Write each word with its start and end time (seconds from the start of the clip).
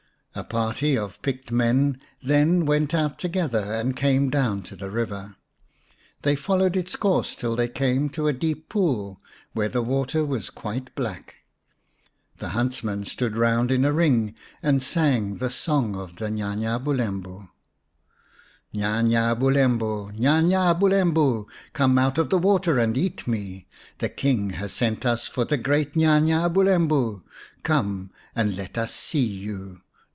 A 0.33 0.45
party 0.45 0.97
of 0.97 1.21
picked 1.21 1.51
men 1.51 1.99
then 2.23 2.65
went 2.65 2.93
out 2.93 3.19
together 3.19 3.65
and 3.73 3.97
came 3.97 4.29
down 4.29 4.63
to 4.63 4.77
the 4.77 4.89
river. 4.89 5.35
They 6.21 6.37
followed 6.37 6.77
its 6.77 6.95
course 6.95 7.35
till 7.35 7.53
they 7.57 7.67
came 7.67 8.07
to 8.11 8.29
a 8.29 8.33
deep 8.33 8.69
pool, 8.69 9.19
where 9.51 9.67
the 9.67 9.81
water 9.81 10.23
was 10.23 10.49
quite 10.49 10.95
black. 10.95 11.35
The 12.37 12.47
huntsmen 12.55 13.03
stood 13.03 13.35
round 13.35 13.71
in 13.71 13.83
a 13.83 13.91
ring 13.91 14.33
and 14.63 14.81
sang 14.81 15.35
the 15.35 15.49
song 15.49 15.97
of 15.99 16.15
the 16.15 16.29
Nya 16.29 16.57
nya 16.57 16.79
Bulembu:" 16.81 17.49
Nya 18.73 19.03
nya 19.05 19.37
Bulembu, 19.37 20.17
Nya 20.17 20.41
nya 20.47 20.79
Bulembu, 20.79 21.47
Come 21.73 21.97
out 21.97 22.17
of 22.17 22.29
the 22.29 22.37
water 22.39 22.79
and 22.79 22.97
eat 22.97 23.27
me! 23.27 23.67
The 23.97 24.07
King 24.09 24.51
has 24.51 24.71
sent 24.71 25.05
us 25.05 25.27
for 25.27 25.43
the 25.43 25.57
great 25.57 25.93
Nya 25.95 26.23
nya 26.23 26.49
Bulembu! 26.49 27.21
Come 27.63 28.11
and 28.33 28.55
let 28.55 28.77
us 28.77 28.93
see 28.93 29.25
you 29.25 29.81